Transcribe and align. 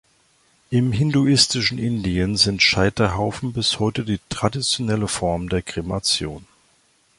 Im 0.71 0.91
hinduistischen 0.91 1.77
Indien 1.77 2.35
sind 2.35 2.63
Scheiterhaufen 2.63 3.53
bis 3.53 3.77
heute 3.77 4.03
die 4.03 4.19
traditionelle 4.29 5.07
Form 5.07 5.47
der 5.47 5.61
Kremation. 5.61 6.47